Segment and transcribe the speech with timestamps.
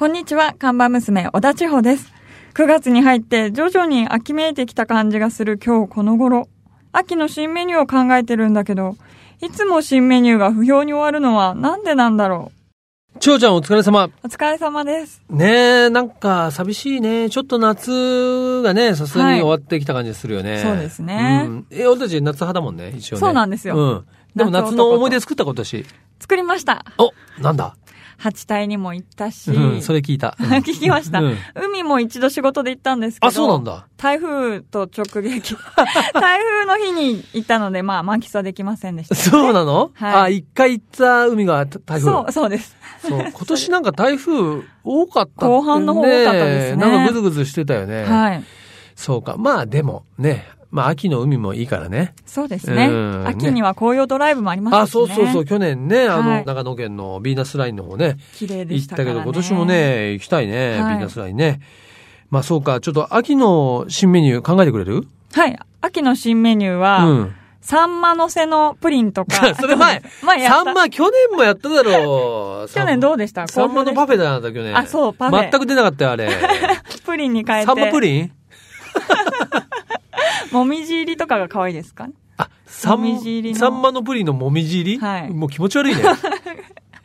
[0.00, 2.10] こんにちは、看板娘、小田千穂です。
[2.54, 6.48] 9月に入って徐々に秋めいてきた感じがする今日この頃。
[6.90, 8.96] 秋の新メニューを考えてるんだけど、
[9.42, 12.50] いつも新メニューが不評に終わるのはなんでなんだろ
[13.18, 14.04] 千代ちゃんお疲れ様。
[14.04, 14.12] う。
[14.24, 15.22] お疲れ様です。
[15.28, 15.46] ね
[15.84, 17.28] え、なんか寂しいね。
[17.28, 20.62] ちょっと夏がね、さすがに終わってきた感じするよね。
[20.62, 21.66] そうですねうん。
[21.70, 23.20] え、俺たち夏派だもんね、一応ね。
[23.20, 24.06] そうなんですようん。
[24.34, 25.84] でも夏の思い出作った今年。
[26.20, 26.86] 作りました。
[26.96, 27.12] お、
[27.42, 27.76] なんだ？
[28.20, 30.36] 八体にも行ったし、うん、それ聞いた。
[30.38, 33.28] うん 聞きました、うん海も一度仕事で行ったんですけど。
[33.28, 33.86] あ、そうなんだ。
[33.96, 35.56] 台風と直撃。
[36.12, 39.90] 台風の日に行ったので、まあ、満喫はできませんでした、そうなの？
[39.94, 42.00] はいあ、一回行った海が台風。
[42.00, 42.76] そう、そうです。
[43.00, 43.20] そう。
[43.20, 48.04] 今年なんか台風多かったってね後半の方多かったですねなんかぐずぐずしてたよね。
[48.04, 48.44] はい。
[48.96, 49.36] そうか。
[49.38, 52.14] まあでもね、まあ秋の海もいいからね。
[52.26, 52.86] そうですね。
[52.86, 54.92] うん秋には紅葉ドライブもありましたあ、しね。
[54.92, 55.44] そうそうそう。
[55.44, 59.22] 去年ね、あの、はい長野県のビーナスラインの方ね、綺麗で行ったけど、したからね。
[59.24, 59.64] 今年も。
[59.64, 61.60] ね、行きたいね、はいビーナスラインね。
[62.30, 65.06] まあそうか、ちょっと秋の新メニュー考えてくれる？
[65.32, 65.58] はい。
[65.80, 67.34] 秋の新メニューは、うん。
[67.62, 69.54] サンマのせのプリンとか。
[69.60, 70.64] それ前、前やった。
[70.64, 72.70] サンマ去年もやっただろう。
[72.72, 73.46] 去年どうでした？
[73.48, 74.76] サンマのパフェだよ、あんた去年。
[74.78, 76.30] あそうパフェ全く出なかったよ、あれ。
[77.04, 77.66] プリンに変えて。
[77.66, 78.32] サンマプリン？
[80.52, 82.08] もみじ入りとかが可愛いですか？
[82.36, 84.98] あ、サンもみじ入りのサンマのプリンのもみじ入り？
[84.98, 86.02] はいもう気持ち悪いね。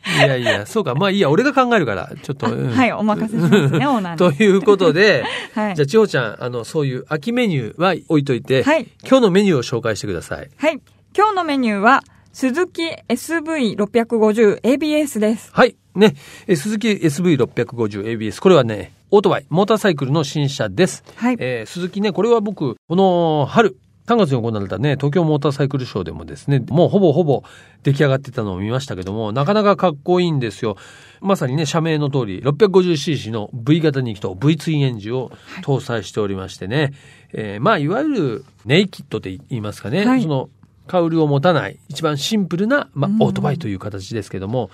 [0.06, 0.94] いやいや、そうか。
[0.94, 2.46] まあいいや、俺が考えるから、ちょっと。
[2.54, 4.18] うんはい、お任せしますね、オーナーに。
[4.38, 8.86] ということで、 はいじゃあ、千穂ちゃん、あの、そういう秋メニューは置いといて、はい。
[9.02, 10.48] 今日のメニューを紹介してください。
[10.56, 10.80] はい。
[11.16, 15.50] 今日のメニューは、鈴木 SV650ABS です。
[15.52, 15.74] はい。
[15.96, 16.14] ね、
[16.46, 18.40] え鈴木 SV650ABS。
[18.40, 21.04] これはね、オートバイ、モーターサイクルの新車です。
[21.14, 21.36] はい。
[21.38, 23.76] えー鈴木ね、これは僕、この春、
[24.08, 27.44] 3月に行われたね、東京モーターサイクルショーでもですね、もうほぼほぼ
[27.84, 30.76] 出来上がってたのを見ましたけども、なかなかかっこいいんですよ。
[31.20, 35.30] まさにね、社名の通り、650cc の V 型2気筒 V ツインエンジンを
[35.62, 36.92] 搭載しておりましてね、
[37.32, 40.50] えーまあ、いわゆるネイキッドと言いますかね、はいその、
[40.86, 44.70] カウルを持たない、一番シンプルな、まあう、んオートバイという形ですけども、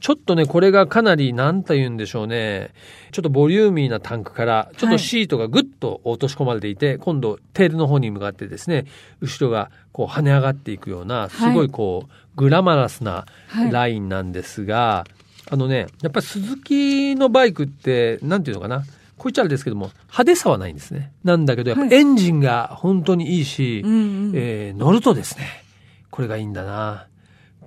[0.00, 2.70] ちょっとね、これがかなり、なんと言うんでしょうね。
[3.12, 8.86] ちょっとボリューミーなタンクから、ちょっとシートがぐっと落とし込まれていて、今度、テールの方に向かってですね、
[9.20, 15.04] 後ろがこう跳ね上がっていくような、すごいこう、グラマラスなはいラインなんですが、
[15.50, 18.84] あのね、やっぱり鈴木のバイクって、なんていうのかな。
[19.18, 21.10] こう言っちゃあれですけども、派手さはないんですね。
[21.24, 25.64] なんだけど、やっぱはいエンジンが本当にいいし、えー乗るとですね、
[26.10, 27.06] これがいいんだな。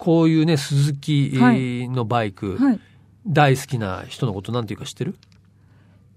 [0.02, 2.80] こういうね、鈴木はいのバイク、はい。
[3.28, 5.14] 大好きな人のことなんていうか知ってる？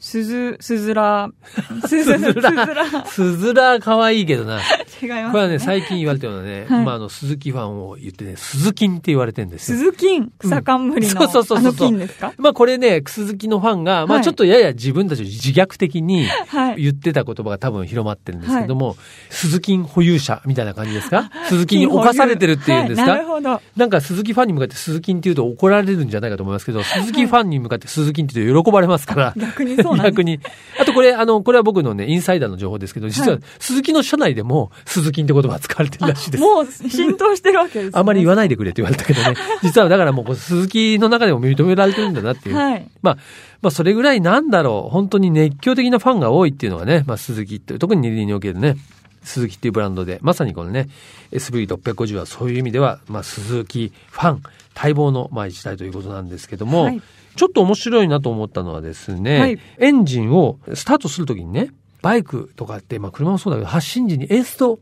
[0.01, 1.31] 鈴、鈴ら、
[1.87, 3.05] 鈴、鈴ら。
[3.07, 4.59] スズラ可愛いけどな。
[5.05, 5.31] 違います、ね。
[5.31, 6.85] これはね、最近言われてるのはね、はい。
[6.85, 9.79] まあ、あの、鈴木ファンを言ってね、鈴金って言われてるんですよ。
[9.79, 12.33] 鈴金草冠の、そうそうそうそうあの金ですか？
[12.39, 16.83] まあ、これね、鈴木のファンが、まあ、はいちょっとやや自分たちを自虐的にはい。
[16.83, 18.97] 言ってた言葉が多分広まってるんですけども、
[19.31, 21.31] 鈴金保有者みたいな感じですか？
[21.49, 23.11] 鈴木に侵されてるっていうんですか、はい。
[23.11, 23.61] なるほど。
[23.77, 29.35] なんか鈴木ファンに向かって鈴木って言うと怒られるんじゃないかと思いますけど、鈴木ファンに向かって鈴木って言うと喜ばれますから。
[29.37, 30.11] 逆にそうなんです。
[30.13, 30.41] 逆に。
[30.81, 33.45] あとこれ、あの、これは僕のね、インサイダーの情報ですけど、実ははい。
[33.59, 36.41] 鈴木の社内でも鈴木って言葉が使われてるらしいです。
[36.41, 37.91] もう浸透してるわけです、ね。
[37.95, 39.35] あまり言わないでくれって言われたけどね。
[39.63, 42.57] 実はだからもう鈴木の中でも認められてるんだなっていう。
[42.57, 42.89] はい。
[43.03, 43.19] まあ、
[43.61, 44.93] まあそれぐらいなんだろう。
[44.93, 48.77] 本当に熱狂的なファンが多いっていうのがね、まあ鈴木って、特に二輪におけるね、
[49.25, 50.89] 鈴木っていうブランドで、まさにこのね、
[51.33, 54.43] SV650 はそういう意味では、まあ鈴木ファン、
[54.77, 57.03] 待望のまあ一台ということなんですけども、はい
[57.37, 61.71] ちょっと面白いなと思ったのはですね、はいエンジンをスタートするときにね、
[62.05, 64.79] バイクとかって、まあ車もそうだけど、発進時にエンスト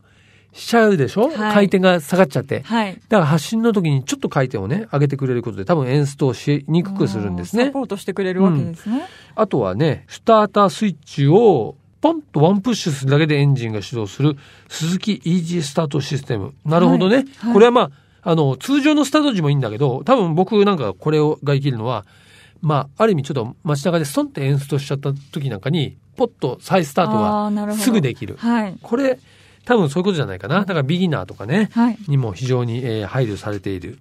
[0.52, 2.62] しちゃうでしょ、はい回転が下がっちゃって。
[2.62, 2.94] はい。
[3.08, 7.66] だから発進の時にちょっと回転をね、上げてくれることで多分エンストをしにくくするんですね。
[7.66, 9.02] サポートしてくれるわけですね。
[9.36, 14.36] あとはね、スタータースイッチをポンとワンプッシュするだけでエンジンが始動する
[14.68, 16.52] 鈴木イージースタートシステム。
[16.64, 17.16] なるほどね。
[17.16, 17.90] はいはいこれはまあ、
[18.22, 22.04] あの、通常のスタート時もいいんだけど、多分僕なんかこれをが生きるのは、
[22.60, 28.36] まあ、ある意味ちょっと街中でストンってエンストしちゃった時なんかに、ポッと再スタートがすぐできる。
[28.38, 28.76] はい。
[28.82, 29.18] これ、
[29.64, 30.60] 多分そういうことじゃないかな。
[30.60, 31.98] だからビギナーとかね、はい。
[32.08, 33.98] にも非常に、えー配慮されている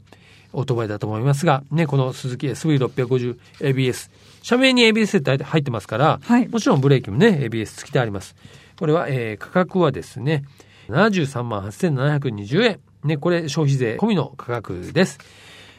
[0.53, 4.09] オートバイだと思いますが、ね、この鈴木 SV650ABS、
[4.41, 8.35] 社名に ABS って入ってますから、はいもちろんブレーキもね、ABS 付きであります。
[8.79, 10.43] これは、えー価格はですね、
[10.89, 12.79] 73万8720円。
[13.03, 15.17] ね、これ消費税込みの価格です。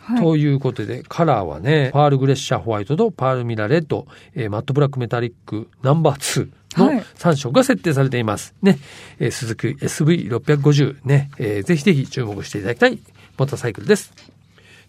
[0.04, 0.20] はい。
[0.20, 6.48] ということで、カラーはね、パールグレッシャーホワイトとパールミラーレッド、えーマットブラックメタリックナンバー2
[6.80, 8.54] のはい3色が設定されています。
[8.62, 8.78] ね、
[9.20, 12.98] えー、鈴木 SV650 ね、えーぜひぜひ注目していただきたい
[13.38, 14.12] モーターサイクルです。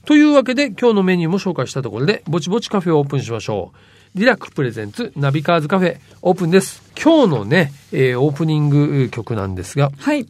[0.06, 3.72] というわけで、今日のメニューも紹介したところで、ぼちぼちカフェをオープンしましょ
[4.16, 4.20] う。
[4.20, 6.82] リラク presents ナビカーズカフェオープンです。
[7.02, 10.28] 今日のね、えーオープニング曲なんですが、はい。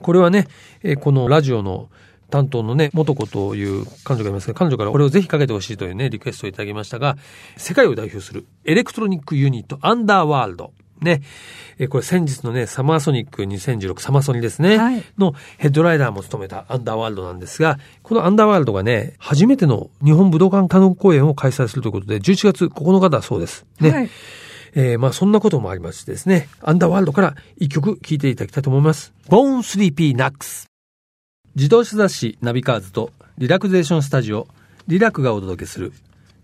[0.00, 0.48] これはね、
[0.82, 1.88] えーこのラジオの
[2.32, 7.18] 担当のね、元子という彼女がいますが、彼女からこれをぜひかけてほしいというね、リクエストをいただきましたが、
[7.58, 10.72] 世界を代表するエレクトロニックユニット、アンダーワールド。
[11.02, 11.20] ね。
[11.78, 14.78] えーこれ先日のね、サマーソニック2016サマソニですね。
[14.78, 23.66] はいのヘッドライダーも務めたアンダーワールドなんですが、このアンダーワールドがね、初めての日本武道館単独公演を開催するということで、11月9日だそうです。
[23.80, 23.90] ね。
[23.90, 24.10] はい。
[24.74, 29.12] えーまあそんなこともありましてですね、アンダーワールドから一曲聴いていただきたいと思います。
[29.28, 30.71] Bone Sleepy Knocks。
[31.54, 34.48] 自動車雑誌ナビカーズとリラクゼーションスタジオ
[34.86, 35.92] リラクがお届けする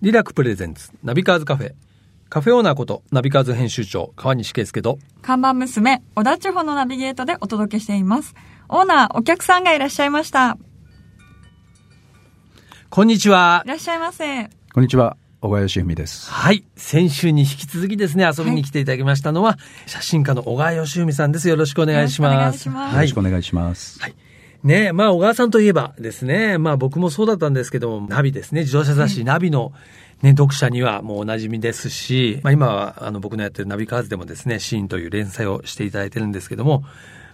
[0.02, 1.72] リラク presents ナビカーズカフェ。
[2.28, 8.34] カフェオーナーことナビカーズ編集長川西圭介と看板娘、小田千穂のナビゲートでお届けしています。
[8.68, 10.58] オーナー、お客さんがいらっしゃいました。
[12.90, 13.62] こんにちは。
[13.64, 14.50] いらっしゃいませ。
[14.74, 16.30] こんにちは、小川義文です。
[16.30, 16.64] はい。
[16.76, 21.48] 先週に引き続きですね、遊びに来ていただきましたのは、写真家の小川義文さんです。
[21.48, 22.34] よろしくお願いします。
[22.34, 23.20] よろしくお願いしますはいよろしく。
[23.20, 24.02] お願いします。
[24.02, 24.14] はい。
[24.64, 29.72] ねえ、まあ、小川さんといえばですね、まあ僕もそうだったんですけども、ナビですね、自動車雑誌、ナビの
[30.22, 36.82] ね、読者にはもうお馴染みですし、まあ今は、あの僕のやってるナビカーズでもですね、シーンという連載をしていただいてるんですけども、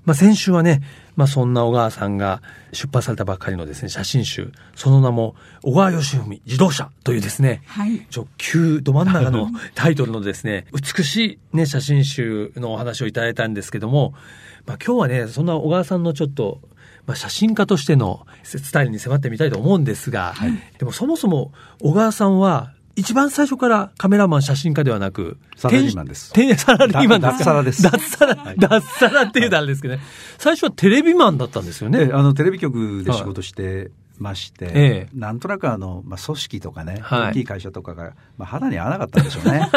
[0.05, 0.83] まあ先週はね、
[1.17, 2.43] まあそんな小川さんが
[2.73, 8.07] 出版されたばっかりのですね、写真集、その名も、小川義文自動車というですね、はい。
[8.15, 14.13] 直球ど真ん中のタイトルのですね、美しいね、写真集のお話をいただいたんですけども、
[14.67, 16.61] まあ今日はね、そんな小川さんのちょっと、
[17.07, 20.35] まあ写真家としてのスタイルに迫ってみたいと思うんですが、
[20.79, 26.29] でもそもそも小川さんは、一番最初からカメラマン写真家ではなく、サラリーマンです。
[26.59, 27.33] サラリーマンです。
[27.33, 27.83] か脱サラです。
[27.83, 29.47] 脱サラ、脱サラってい。
[29.47, 30.01] うのあれですけどね。
[30.39, 32.07] 最初はテレビマンだったんですよね。
[32.07, 35.09] で、あの、テレビ局で仕事してまして、ええ。
[35.13, 37.31] なんとなくあの、まあ、組織とかね、はい。
[37.31, 39.69] 大きい会社とかが、まあ、肌に合わなかったんでしょうね。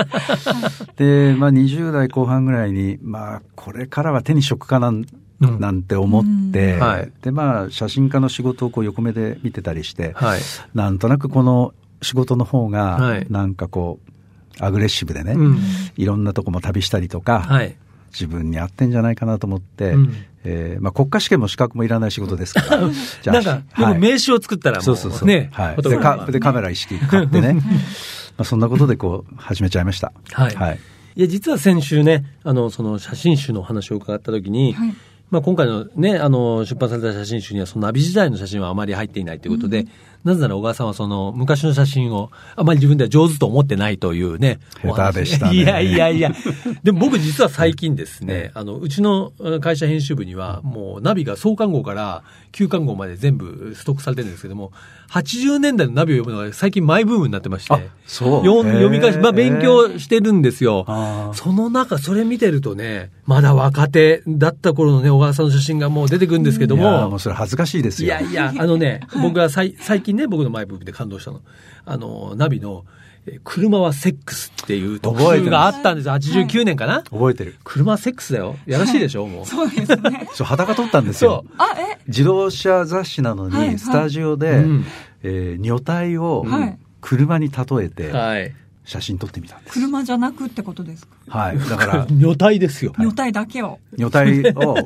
[0.97, 5.06] で、まあ、20代後半ぐらいに、まあ、これからは手に職かなん
[5.39, 10.39] なんて思って、うんはいで、まあ、写真家の仕事をこう横目で見てたりして、はい。
[10.74, 15.60] なんとなくこの仕事の方はがい、なんかこう、アグレッシブでね、うん。
[15.95, 17.75] いろんなとこも旅したりとか、はい。
[18.12, 20.13] 自分に合ってんじゃないかなと思って、うん
[20.44, 22.89] えーまあ、国家試験も資格もいらない仕事ですから。
[23.22, 25.28] じなんか、はい名刺を作ったらもう、そうそうそう。
[25.28, 25.81] ね、はい。
[25.81, 27.54] でかで、カメラ一式買ってね。
[28.38, 30.13] まあ、そんなことでこう、始めちゃいました。
[30.31, 30.80] はいはい。
[31.16, 34.94] いや、実は先週ね、あの、その写真集の話を伺ったときに、はい
[35.29, 39.85] まあ今回のね、あの、出版された写真集には、そのナビ時代の写真はあまり入っていないということで、
[40.27, 44.59] なぜなら小川さんはその昔の写真をあまり自分では上手と思ってないというね。
[44.83, 46.33] 下手でしたね いやいやいや。
[46.83, 49.31] でも僕実は最近ですね、あの、うちの
[49.62, 54.74] 会社編集部にはもうナビが創刊号から旧刊号まで全部ストックされてるんですけども、
[55.12, 57.74] 80年代のナビを読むのが最近マイブームになってまして。
[57.74, 60.85] あそう読み返し、まあ勉強してるんですよ。
[61.33, 68.07] その中、それ見てるとね、まだ若手だった頃のね、小川さんの写真がもう出てくるんですけどいやーももう、それ恥ずかしいですよ。
[68.07, 71.42] いやいや、あのね、僕はさい最近ね、僕のマイブームで感動したの。
[71.86, 72.86] あの、ナビの、
[73.25, 76.14] え車はセックスっていう特集があったんですよ。
[76.14, 77.56] 89年かな、覚えてる。
[77.64, 78.56] 車はセックスだよ。
[78.66, 79.46] やらしいでしょ、もう。
[79.46, 80.30] そうですね。
[80.34, 81.64] そう、裸撮ったんですよそ。
[81.64, 82.00] あ、え？
[82.08, 84.86] 自動車雑誌なのはいはいに、スタジオで、うん
[85.24, 88.54] えー女体をはい車に例えてはい。
[88.86, 89.74] 写真撮ってみたんです。
[89.74, 91.40] 車じゃなくってことですか？
[91.40, 91.60] はい。
[91.60, 92.94] だから、 女体ですよ。
[92.98, 93.80] 女体だけを。
[93.98, 94.77] 女体を、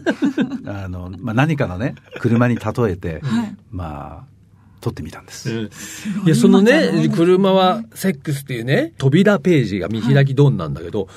[0.66, 4.24] あの、まあ、何かのね、車に例えて、はいまあ、
[4.82, 5.50] 撮ってみたんです。
[5.50, 5.66] うん。
[6.26, 11.08] いや、そのね、車はセックスっていうね、扉ページが見開きドンなんだけど、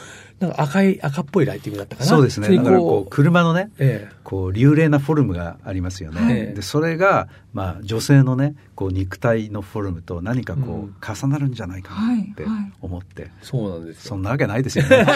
[0.46, 2.08] なんか赤い、赤っぽいライティングだったかな。
[2.08, 2.48] そうですね。
[2.48, 6.20] にだからこう、車のね、ええこう、流麗なフォルムがありますよね。
[6.20, 14.10] はいで、それが、まあ、女性のね、こう、肉体のフォルムと何かこう、うん重なるんじゃないかなってはいはい思って、そうなんですよ。
[14.10, 15.06] そんなわけないですよね。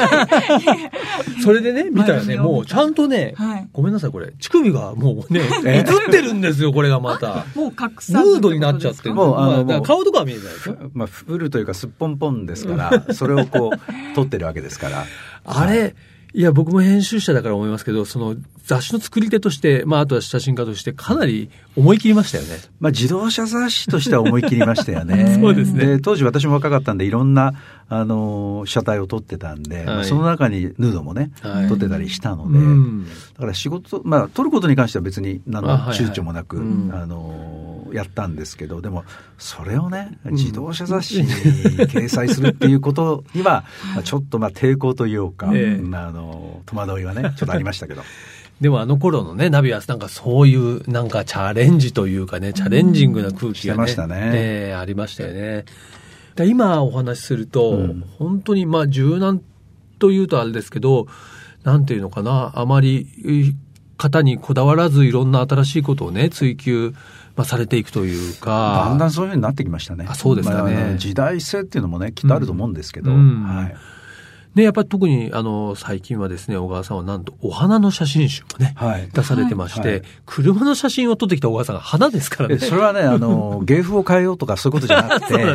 [1.43, 7.47] それでね、見たらね、もうちゃんとね、はいごめんなさい、これ、乳首がもうね、え映ってるんですよ、これがまた。
[7.57, 9.15] もう隠さずヌードになっちゃってる。
[9.15, 10.77] もうあのまだからもう顔とかは見えないですよ。
[10.93, 15.05] まあ、フルというか、すっぽんぽんですから、 それをこう、撮ってるわけですから。
[15.49, 15.95] あれ、
[16.35, 22.59] いや、僕も編集者だから思いますけど、その雑誌の作り手として、まあ、あとは写真家として、かなり思い切りましたよね。
[22.81, 25.39] まあ、自動車雑誌としては思い切りましたよね。
[25.41, 26.01] そうですね。
[26.01, 27.55] 当時私も若かったんで、いろんな、
[27.89, 31.69] あの、車体を撮ってたんで、まあその中にヌードもね、はい。
[31.69, 33.07] 撮ってたりしたので、うん。
[33.07, 35.99] だから仕事、まあ、撮ることに関しては別に何のあはいはい。
[35.99, 36.91] 躊躇もなく、うん。
[36.93, 39.05] あの、やったんですけど、でも、
[39.39, 43.65] それをね、ん自動車雑誌に掲載するっていうことには、
[43.95, 45.63] まあちょっとまあ抵抗というか、ええ。
[45.75, 48.03] うんあの、戸惑いはね、 ちょっとありましたけど。
[48.61, 54.15] でもあの頃のね、ナビはなんかそういう、なんかチャレンジというかね、チャレンジングな空気がね、してましたね。
[54.35, 55.65] ええありましたよね。
[56.35, 58.05] だ今お話しすると、うん。
[58.19, 59.41] 本当にまあ柔軟
[59.99, 61.07] というとあれですけど、
[61.63, 63.55] なんていうのかな、あまりえ
[63.99, 66.95] 型にこだわらずいろんな新しいことをね、追求、
[67.39, 68.87] まあ、されていくというか。
[68.89, 70.07] だんだんそういうふうになってきましたね。
[70.09, 73.77] あそうですかねまあ時代性っていうのもね、きっとあると思うんですけど、うんはい。
[74.57, 79.09] ね、やっぱり特にあの最近はですね、小川さんはなんとお花の写真集もね、はい。
[79.13, 82.57] 出されてまして、はい車の写真を撮ってきた小川さんが花ですからね。
[82.57, 85.47] えそれはね、あの、 芸風を変えようとかそういうことじゃなくて、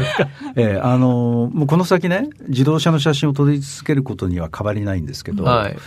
[0.56, 5.78] えあの、もうこの先ね、自動車の写真を撮り続けることには変わりないんですけど、はい。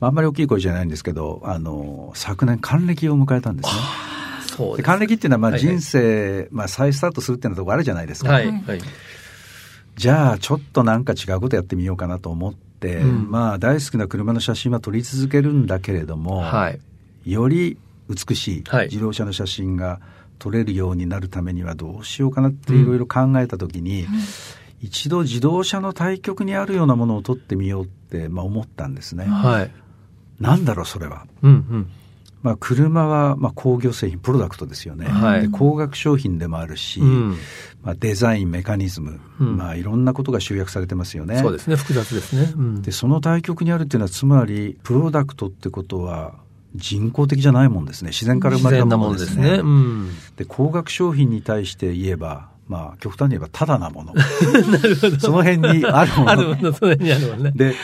[0.00, 3.80] まああんまり大きい声じゃないんですけど、あの、昨年還暦を迎えたんですね。
[4.60, 4.76] そうです。
[4.78, 8.32] で還暦っていうのはまあはいはい人生、まあ再スタートするっていうようなところあるじゃないですか。
[8.32, 8.46] はい。
[8.46, 8.80] はいはい。
[9.96, 16.80] じゃあちょっとなんか違うことやってみようかなと思って、うんまあ大好きな車の写真は撮り続けるんだけれども、はい。
[17.24, 20.00] より美しいはい自動車の写真が
[20.38, 24.06] 撮れるようになるためにはどうしようかなっていろいろ考えたときに、
[24.80, 29.26] 一度自動車の対極にあるようなものを撮ってみようって、まあ、思ったんですね。
[29.26, 29.70] はい。
[30.40, 31.26] なんだろうそれは。
[31.42, 31.90] うんうん。
[32.42, 35.06] まあ、車はまあ工業製品、プロダクトですよね。
[35.06, 37.36] はいで高額商品でもあるし、うん
[37.82, 41.38] まあ、デザイン、メカニズム、うんまあ、いろんなことが集約されてますよね。
[41.38, 42.52] そうですね、複雑ですね。
[42.56, 46.34] うんでその対極にあるっていうのはつまりプロダクトってことは
[46.74, 49.60] 人工的じゃないもんですね自然から生まれたものですすね。
[49.62, 50.10] うん。
[50.36, 54.14] で高額商品に対して言えばまあ極端に言えばただなもの
[55.18, 57.52] その辺にあるもの あるもの、それにあるものね。
[57.54, 57.74] で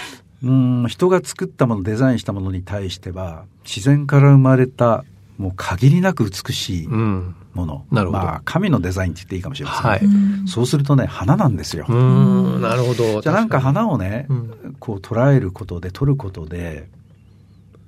[0.43, 5.05] うん人が作ったものデザインしたものに対しては自然から生まれた
[5.39, 7.35] もう限りなく美しいうん。
[7.55, 10.01] もの、なるほどまあ神のデザインって言っていいかもしれません、はい。
[10.47, 13.23] そうするとね花なんですよ、うん、なるほど。
[13.23, 16.89] じゃあなんか花をね、うんこう捉えることで撮ることで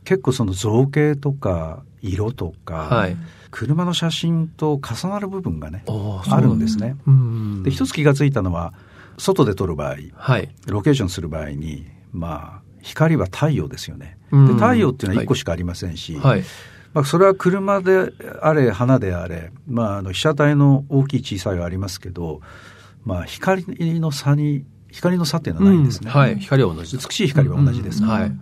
[0.05, 3.17] 結構その造形とか色とか、はい。
[3.51, 6.97] 車の写真と重なる部分がねあるんですね。
[7.07, 7.63] うん。
[7.63, 8.73] で一つ気がついたのは
[9.19, 10.49] 外で撮る場合はい。
[10.67, 14.19] ロケーションする場合にまあ光は太陽ですよね。
[14.31, 16.45] うんで太陽っていうのは1個しかありませんし、はい。
[16.95, 22.41] まあ、それは車であれ花であれ、まあ、あの被写体の大きい小さいはありますけど、
[23.05, 23.65] まあ、光
[24.01, 26.11] の差に光の差っていうのはないんですね。
[26.13, 26.39] うんはい。
[26.39, 26.97] 光は同じ。
[26.97, 28.33] 美しい光は同じですうんはい。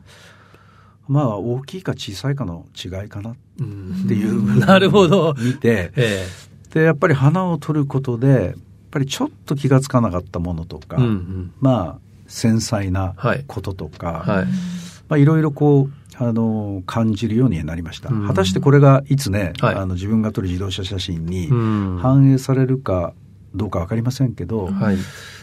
[1.09, 5.35] まあ大きいか小さいかの違いかなっうんていうなるほど。
[5.39, 6.27] 見てえ
[6.73, 8.55] でやっぱり花を撮ることでやっ
[8.91, 11.03] ぱりちょっと気がつかなかったものとか、え。
[11.03, 11.53] うんうん。
[11.61, 13.45] まあ繊細なはい。
[13.47, 14.47] こととか、はい。
[15.09, 18.26] まあ、いろいろこうあの感じるようになりました、うん。
[18.26, 19.75] 果たしてこれがいつね、はい。
[19.75, 21.99] あの自分が撮る自動車写真にうん。
[22.00, 23.12] 反映されるか
[23.54, 24.97] どうか分かりませんけど、はい。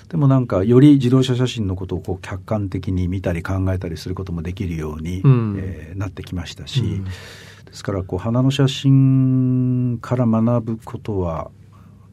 [0.10, 5.56] でもなんかより自動車写真のことをこう客観的に見たり考えたりすることもできるように、うん。
[5.60, 7.04] えーなってきましたし、うん。
[7.06, 7.12] で
[7.72, 11.50] すからこう花の写真から学ぶことは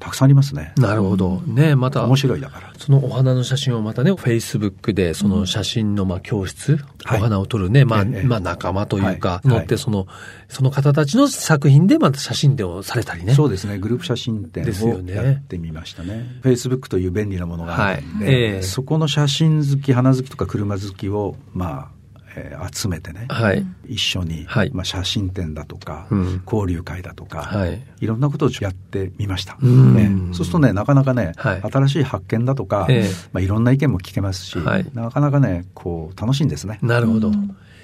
[0.01, 0.73] たくさんありますね。
[0.77, 1.43] なるほど。
[1.47, 2.05] ねまた。
[2.05, 2.73] 面白いだから。
[2.79, 10.07] そのお花の写真をまたね、フェイスブックでその写真のまあ教室、はいお花を撮るね、まあ、ええまあ仲間というか、はい乗ってその、
[10.49, 13.35] その方たちの作品でまた写真展をされたりね。
[13.35, 16.39] そうですね、グループ写真展ですよねをやってみましたね。
[16.43, 22.00] フェイスブックという便利なものがあるんで、はいええそこの写真好き、花好きとか車好きを、まあ、
[22.37, 23.67] えー集めてね、はい。
[23.87, 27.83] 一緒に、はいまあ、写真展だとか、うん交流会だとか、はい。
[28.01, 29.59] いろんなことをやってみました。
[29.61, 36.79] うんねそうするとね、なかなかね、はい新しい発見だとか、ええまあ、いろんな意見も聞けますし、はいなかなかね、こう、楽しいんですね。
[36.83, 37.33] なるほど。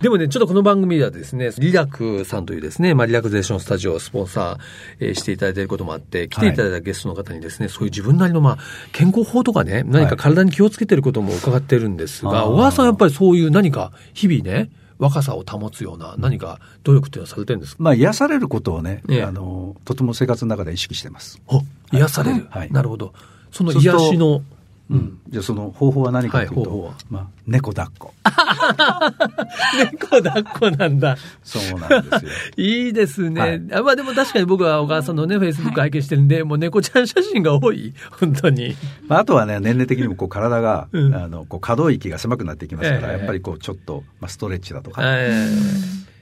[0.00, 4.56] でもね、ちょっとこの番組ではですね、リラクさんというですね、まあ、リラクゼーションスタジオをスポンサー、
[5.00, 8.58] えーしていただいていることもあって、来ていただいたゲストの方にですね、そういう自分なりの、まあ、
[8.92, 12.48] 健康法とかね、何か体に気をつけてることも伺ってるんですが、あー。
[12.50, 17.82] 小川さんやっぱりそういう何か、日々ね、若さを保つような何か努力っていうのはされてるんですか？
[17.82, 19.22] まあ、癒されることをね、ええ。
[19.24, 21.40] あの、とても生活の中で意識してます。
[21.48, 21.62] お
[21.92, 22.46] 癒される。
[22.50, 22.72] はい。
[22.72, 23.12] なるほど。
[23.52, 24.42] その癒しの、
[24.88, 28.14] うん、じゃあその方法は何かというと、はいまあ、猫抱っこ。
[29.92, 31.16] 猫抱っこなんだ。
[31.42, 32.30] そうなんですよ。
[32.56, 33.40] いいですね。
[33.40, 37.94] はいあまあでも確かに僕は小川さんのね、フェイスブック拝見してるんで、もう猫ちゃん写真が多い。
[38.20, 38.76] 本当に。
[39.08, 45.48] まあ、あとはね、年齢的にもこう体が、うんあの、こう可動域が狭くなっていきますから、ええやっぱりこうちょっと、まあ、ストレッチだとか、え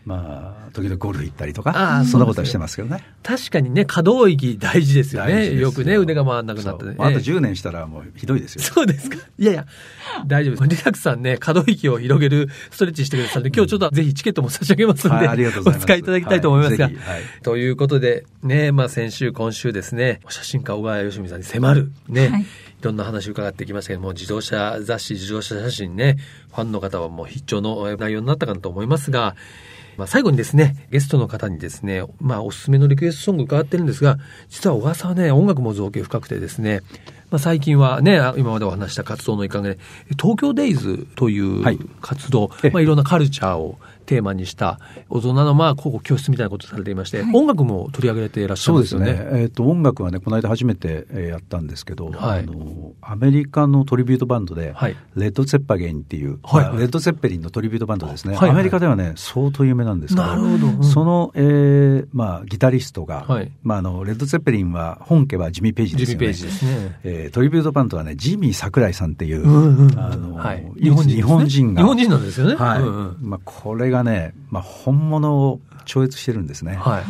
[0.04, 3.04] まあ、時々ゴルフ行ったりとか、ああそんなことはしてますけどね。
[3.22, 5.32] ー確かにね、可動域大事ですよね。
[5.32, 6.94] 大事ですよくね、腕が回らなくなってね。
[6.98, 8.62] まああとええ10年したらもうひどいですよ。
[8.62, 9.16] そうですか。
[9.38, 9.66] いやいや、
[10.26, 10.76] 大丈夫です。
[10.76, 16.84] リラックスさんね、可動域を広げるストレッチしてくださるんで、今日ちょっとぜひチケットも差し上げますんで、はいありがとうございますお使いいただきたいと思いますが。
[16.84, 22.46] はいはいということで、ね、まあ先週、今週ですね、写真家小川義美さんに迫る、ね、はいい、
[22.84, 26.18] ろんな話を伺ってきましたけども、自動車雑誌、自動車写真ね、
[26.50, 29.34] ファンの方はもう必聴の内容になったかなと思いますが、
[29.96, 36.80] まあ、最後にですね、ゲストの方にですね、まあ、おすすめのリクエストソング伺ってるんですが、実は小川さんはね、音楽も造形深くてですね、
[37.30, 39.78] まあ、最近はね、今までお話した活動の一環で、
[40.20, 41.78] 東京デイズというはい。
[42.00, 42.70] 活動、ええ。
[42.70, 49.12] まあ、いろんなカルチャーをテーマにした大人のまあ高校教室みたいなことをされていまして、はい音楽も取り上げていらっしゃるそんでよね。
[49.12, 49.42] うですすね。
[49.42, 58.36] えっ、と、音楽はね、この間初めて、えーやったんですけど、はいあの、アメリカのトリビュートバンドで、はいレッド・ゼッパゲンっていう、はいはいまあレッド・ゼッペリンのトリビュートバンドですね。
[58.38, 66.32] アメリカではね、相当有名なんですけど、なるほどうんその、えーまあ、ギタリストが、はいまあ、あの、レッド・ゼッペリンは、本家はジミー・ペイジですよね。
[66.32, 66.98] ジミー・ペイジですね。
[67.04, 71.82] えートリビュートバンドはね、ジミー桜井さんっていう、うんうんあの、はい日本人日本人が。
[71.82, 72.80] 日本人なんですよねはい。
[72.80, 76.74] うんうんまあ、これがね、まあ、本物を超越してるんですね。
[76.74, 77.04] はい。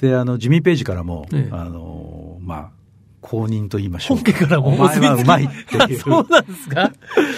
[0.00, 2.70] で、あの、ジミー・ペイジからも、ええあの、まあ、
[3.20, 4.16] 公認と言いましょう。
[4.16, 5.98] 本家からもお前はうまいっていう。
[6.00, 6.90] そうなんですか？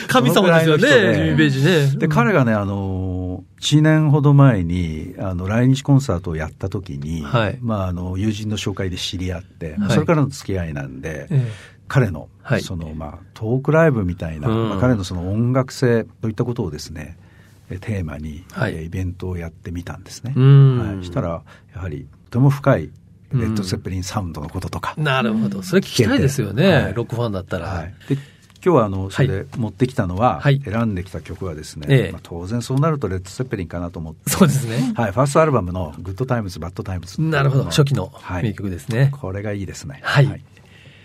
[0.06, 0.82] 神様ですよね、
[1.14, 1.86] ジミー・ペイジね。
[1.98, 11.50] で、彼がね、あの、1年ほど前に、あの、来日コンサートをやった時に、はいまあ、あの、友人の紹介で知り合って、はいそれからの付き合いなんで、え
[11.88, 17.21] 彼の、はいその、まあ、トークライブみたいな、うんまあ、彼のその音楽性といったことをですね、え
[17.78, 18.74] テーマに、はい。
[18.74, 20.32] えーイベントをやってみたんですね。
[20.34, 21.42] はい、したら、
[21.74, 22.90] やはり、とても深い、
[23.32, 25.62] レッド・セッペリンサウンドのこととか、なるほど。
[25.62, 26.94] それ聞きたいですよね、はい。
[26.94, 27.66] ロックファンだったら。
[27.66, 28.16] はい、で
[28.64, 30.60] 今日はあのそれで持ってきたのは、はい。
[30.64, 32.12] 選んできた曲はですね、ええ。
[32.12, 34.92] まあ、当然そうなるとレッド・ツェッペリンかなと思って、そうですね。
[34.94, 37.64] はい、ファーストアルバムの「Good Times Bad Times」なるほど。
[37.64, 38.42] 初期のはい。
[38.44, 39.10] 名曲ですね。
[39.20, 40.00] これがいいですね。
[40.02, 40.44] はい。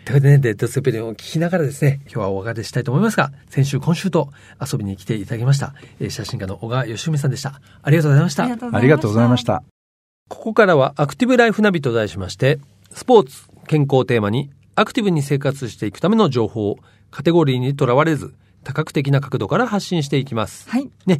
[0.07, 4.29] ということでね、レッド・ツェッペリンを聞きながらですね、今日はお別れしたいと思いますが、先週、今週と
[4.61, 7.59] 遊びに来ていただきました、えー写真家の小川義文さんでした。
[7.81, 8.43] ありがとうございました。
[8.43, 8.45] あ
[8.79, 9.43] りがとうございまし。
[9.43, 9.63] た
[10.29, 12.57] ここからはアクティブライフナビと題しまして、
[12.93, 16.79] スポーツ、健康をテーマに、アクティブに生活していくための情報を
[17.11, 18.33] カテゴリーにとらわれず、
[18.63, 20.69] 多角的な角度から発信していきます。
[20.69, 20.89] はい。
[21.05, 21.19] ね、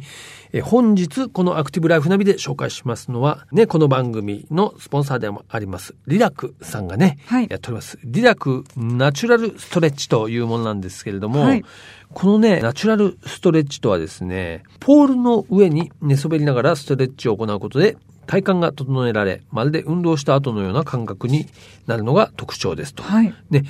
[0.52, 7.98] えー本日このアクティブライフナビで紹介しますのは、ね、この番組のスポンサーでもあります、リラクさんがね、はいやっております。
[8.04, 11.64] リラクナチュラルストレッチというものなんですけれども、はい
[12.12, 17.96] このね、ナチュラルストレッチとはですね、ポールの上に寝そべりながらストレッチを行うことで、
[18.28, 21.46] 体幹が整えられ、まるで運動した後のような感覚に
[21.86, 23.02] なるのが特徴ですと。
[23.02, 23.34] はい。
[23.50, 23.64] ね、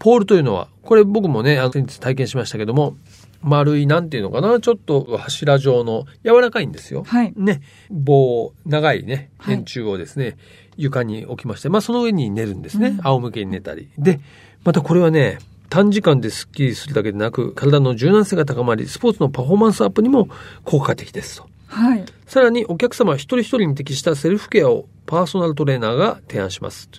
[0.00, 2.96] ポールというのは、これ僕もね、あの先日体験しましたけども、
[3.40, 7.04] 丸い、なんていうのかな、ちょっと柱状の柔らかいんですよ。
[7.06, 10.36] はいね、棒、長いね、はい円柱をですね、
[10.76, 12.88] 床に置きまして、まあその上に寝るんですね。
[12.88, 13.90] うん仰向けに寝たり。
[13.96, 14.18] で、
[14.64, 20.28] またこれはね、短時間でスッキリするだけでなく、体の柔軟性が高まり、スポーツのパフォーマンスアップにも
[20.64, 21.49] 効果的ですと。
[21.70, 22.04] はい。
[22.26, 26.90] さらにお客様一人一人に適したセルフケアをパーソナルトレーナーが提案します。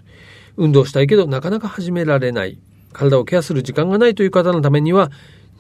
[0.58, 2.58] 運動したいけどなかなか始められない。
[2.94, 5.12] 体をケアする時間がないという方のためには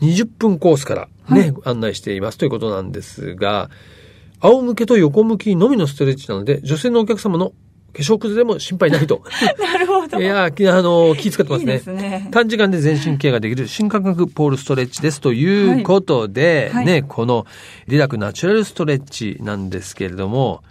[0.01, 3.69] 20分コースからね、案内していますということなんですが、
[4.39, 7.53] 仰向けと横向きのみのストレッチなので、女性のお客様の
[7.93, 9.21] 化粧崩れも心配ないと。
[9.59, 10.21] なるほど。
[10.21, 11.73] いやー、あの、気遣ってますね。
[11.73, 17.45] いいですね短時間で全身ケアができる新感覚ポールストレッチですということで、はいね、この
[17.87, 20.63] リラクナチュラルストレッチなんですけれども、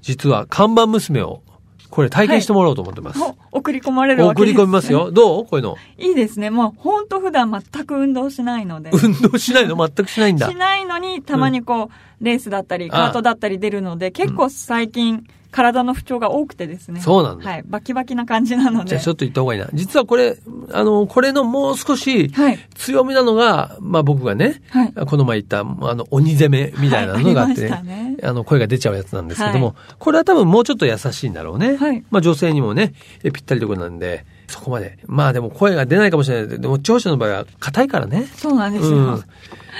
[0.00, 1.42] 実は看板娘を、
[1.90, 3.20] これ体験してもらおうと思ってます。
[3.20, 4.54] お送り込まれるわけです、ね。
[4.54, 4.90] 送り込みます。
[4.90, 5.10] よ。
[5.10, 5.44] どう？
[5.44, 5.76] こういうの。
[5.98, 6.48] いいですね。
[6.48, 8.90] もう本当普段全く運動しないので。
[8.92, 9.76] 運動しないの？
[9.76, 10.56] 全くしないんだし。
[10.56, 17.00] ないのに、たまにこう、レースだったり、カートだったり出るので、結構最近、体の不調が多くてですね。
[17.00, 17.62] そうなんだはい。
[17.64, 18.88] バキバキな感じなので。
[18.88, 19.68] じゃあちょっと言った方がいいな。
[19.74, 20.38] 実はこれ、
[20.72, 22.58] あの、これのもう少しはい。
[22.74, 24.92] 強みなのが、まあ僕がね、はい。
[24.92, 31.76] この前言った、あの、鬼攻めみたいなのがあって、はいねあの、声が出ちゃうやつなんですけども、はこれは多分もうちょっと優しいんだろうね。
[31.76, 34.98] はいまあ女性にもね、えぴったりところなんで、そこまで。
[35.06, 36.60] まあでも声が出ないかもしれない。
[36.60, 38.26] でも聴者の場合は硬いからね。
[38.36, 38.96] そうなんですよ。
[38.96, 39.24] うん。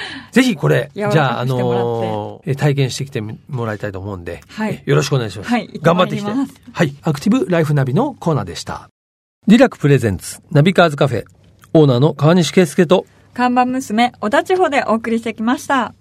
[0.32, 5.50] ぜひこれ、じゃあ、あのえ体験してきてもらいたいと思うんで、はいえよろしくお願いします。
[5.50, 6.30] はい頑張ってきて。
[6.30, 6.94] はい。
[7.02, 8.88] アクティブライフナビのコーナーでした。
[9.46, 11.24] リラク presents、ナビカーズカフェ、
[11.74, 15.94] オーナーの川西圭介と、看板娘、小田千穂でお送りしてきました。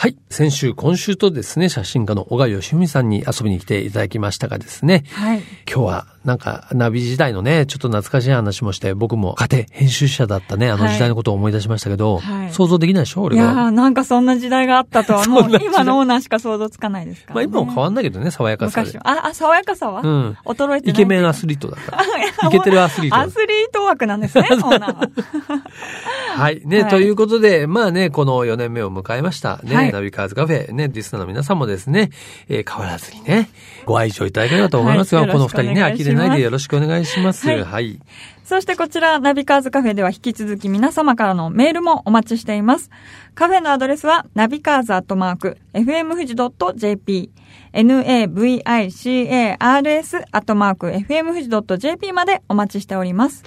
[0.00, 0.16] はい。
[0.30, 5.42] 先週、今週とですね、写真家の小川義文さんに遊びに来ていただきましたがですね、はい。
[5.68, 13.42] 今日はなんかナビ時代のね、ちょっと懐かしい話もして、僕も家庭編集者だったね、あの時代のことを思い出しましたけど、はい想像できないでしょい俺が。
[13.42, 17.50] やーなんかそんな時代があったとは、 もう今のオーナーしか想像つかないですから、まあね。
[17.50, 18.98] 今も変わんないけどね、爽やかさで。
[19.02, 20.36] あ、あ、爽やかさは、うん。
[20.44, 20.80] 衰えてない。
[20.80, 22.04] イケメンアスリートだから。
[22.48, 25.08] イケてるアスリートだアスリート枠なんですね、 オーナーは。
[26.36, 26.62] はい。
[26.64, 29.60] ね、はいということで、まあね、この4年目を迎えました。
[29.64, 32.10] ね、はいナビカーズカフェ、ね、リスナーの皆さんもですね、
[32.48, 33.48] えー変わらずにね、
[33.86, 35.20] ご愛情いただければと思いますよ。
[35.22, 37.46] はいこの二人ね、呆れないでよろしくお願いします。
[37.46, 38.00] はいはい。
[38.44, 42.88] そしてこちら、ナビカーズカフェでは引き続き皆様からのメールもお待ちしています。
[43.34, 47.30] カフェのアドレスは、ナビカーズアットマーク、fm 富士 .jp、
[47.74, 53.44] navicars アットマーク、fm 富士 .jp までお待ちしております。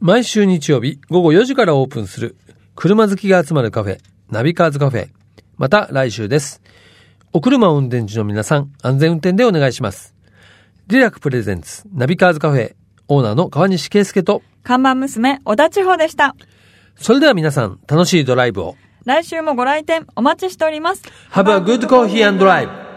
[0.00, 2.34] 毎週日曜日午後4時からオープンする
[2.74, 3.98] 車好きが集まるカフェ、
[4.30, 5.08] ナビカーズカフェ。
[5.60, 6.62] また来週です。
[7.34, 10.14] お車を運転中の皆さん、安全運転でお願いします。
[10.86, 12.72] リラク presents、ナビカーズカフェ、
[13.08, 16.34] オーナーの川西圭介と、看板娘、小田千穂でした。
[16.96, 18.76] それでは皆さん、楽しいドライブを。
[19.04, 21.02] 来週もご来店お待ちしております。
[21.32, 22.89] Have a good coffee and drive!